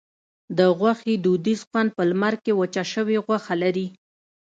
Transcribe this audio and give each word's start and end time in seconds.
د 0.57 0.59
غوښې 0.77 1.13
دودیز 1.25 1.61
خوند 1.69 1.89
په 1.97 2.03
لمر 2.09 2.33
کې 2.43 2.51
وچه 2.59 2.83
شوې 2.93 3.17
غوښه 3.25 3.53
لري. 3.63 3.87